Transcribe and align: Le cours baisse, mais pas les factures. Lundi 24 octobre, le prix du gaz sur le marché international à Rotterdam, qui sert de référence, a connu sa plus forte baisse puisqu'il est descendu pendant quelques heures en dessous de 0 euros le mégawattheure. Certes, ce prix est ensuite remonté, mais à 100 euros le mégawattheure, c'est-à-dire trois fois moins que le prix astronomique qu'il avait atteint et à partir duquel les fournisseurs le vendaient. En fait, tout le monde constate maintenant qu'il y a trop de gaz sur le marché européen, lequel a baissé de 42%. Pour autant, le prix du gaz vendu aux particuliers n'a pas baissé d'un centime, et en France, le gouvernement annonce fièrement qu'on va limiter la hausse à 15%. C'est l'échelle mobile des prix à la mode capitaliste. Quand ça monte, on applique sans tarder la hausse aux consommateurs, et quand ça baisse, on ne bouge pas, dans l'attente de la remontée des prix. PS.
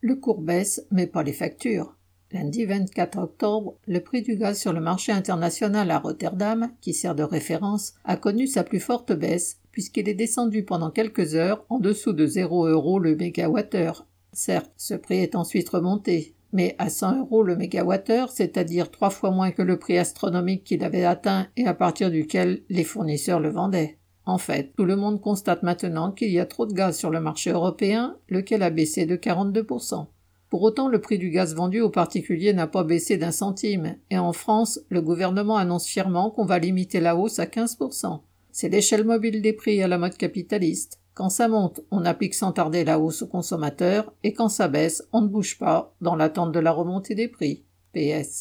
Le 0.00 0.16
cours 0.16 0.40
baisse, 0.40 0.86
mais 0.90 1.06
pas 1.06 1.22
les 1.22 1.32
factures. 1.32 1.94
Lundi 2.32 2.64
24 2.64 3.18
octobre, 3.18 3.76
le 3.86 4.00
prix 4.00 4.22
du 4.22 4.36
gaz 4.36 4.58
sur 4.58 4.72
le 4.72 4.80
marché 4.80 5.12
international 5.12 5.90
à 5.90 5.98
Rotterdam, 5.98 6.70
qui 6.80 6.94
sert 6.94 7.14
de 7.14 7.22
référence, 7.22 7.94
a 8.04 8.16
connu 8.16 8.46
sa 8.46 8.64
plus 8.64 8.80
forte 8.80 9.12
baisse 9.12 9.60
puisqu'il 9.72 10.08
est 10.08 10.14
descendu 10.14 10.64
pendant 10.64 10.90
quelques 10.90 11.34
heures 11.34 11.64
en 11.68 11.78
dessous 11.78 12.12
de 12.12 12.26
0 12.26 12.66
euros 12.66 12.98
le 12.98 13.16
mégawattheure. 13.16 14.06
Certes, 14.32 14.72
ce 14.76 14.94
prix 14.94 15.18
est 15.18 15.34
ensuite 15.34 15.68
remonté, 15.68 16.34
mais 16.52 16.74
à 16.78 16.88
100 16.88 17.20
euros 17.20 17.42
le 17.42 17.56
mégawattheure, 17.56 18.30
c'est-à-dire 18.30 18.90
trois 18.90 19.10
fois 19.10 19.30
moins 19.30 19.50
que 19.50 19.62
le 19.62 19.78
prix 19.78 19.98
astronomique 19.98 20.64
qu'il 20.64 20.84
avait 20.84 21.04
atteint 21.04 21.46
et 21.56 21.66
à 21.66 21.74
partir 21.74 22.10
duquel 22.10 22.62
les 22.68 22.84
fournisseurs 22.84 23.40
le 23.40 23.50
vendaient. 23.50 23.99
En 24.30 24.38
fait, 24.38 24.72
tout 24.76 24.84
le 24.84 24.94
monde 24.94 25.20
constate 25.20 25.64
maintenant 25.64 26.12
qu'il 26.12 26.30
y 26.30 26.38
a 26.38 26.46
trop 26.46 26.64
de 26.64 26.72
gaz 26.72 26.96
sur 26.96 27.10
le 27.10 27.20
marché 27.20 27.50
européen, 27.50 28.16
lequel 28.28 28.62
a 28.62 28.70
baissé 28.70 29.04
de 29.04 29.16
42%. 29.16 30.06
Pour 30.48 30.62
autant, 30.62 30.86
le 30.86 31.00
prix 31.00 31.18
du 31.18 31.30
gaz 31.30 31.52
vendu 31.56 31.80
aux 31.80 31.90
particuliers 31.90 32.52
n'a 32.52 32.68
pas 32.68 32.84
baissé 32.84 33.16
d'un 33.16 33.32
centime, 33.32 33.96
et 34.08 34.18
en 34.18 34.32
France, 34.32 34.78
le 34.88 35.02
gouvernement 35.02 35.56
annonce 35.56 35.88
fièrement 35.88 36.30
qu'on 36.30 36.44
va 36.44 36.60
limiter 36.60 37.00
la 37.00 37.16
hausse 37.16 37.40
à 37.40 37.46
15%. 37.46 38.20
C'est 38.52 38.68
l'échelle 38.68 39.04
mobile 39.04 39.42
des 39.42 39.52
prix 39.52 39.82
à 39.82 39.88
la 39.88 39.98
mode 39.98 40.16
capitaliste. 40.16 41.00
Quand 41.14 41.28
ça 41.28 41.48
monte, 41.48 41.80
on 41.90 42.04
applique 42.04 42.34
sans 42.34 42.52
tarder 42.52 42.84
la 42.84 43.00
hausse 43.00 43.22
aux 43.22 43.26
consommateurs, 43.26 44.12
et 44.22 44.32
quand 44.32 44.48
ça 44.48 44.68
baisse, 44.68 45.02
on 45.12 45.22
ne 45.22 45.28
bouge 45.28 45.58
pas, 45.58 45.96
dans 46.00 46.14
l'attente 46.14 46.52
de 46.52 46.60
la 46.60 46.70
remontée 46.70 47.16
des 47.16 47.26
prix. 47.26 47.64
PS. 47.94 48.38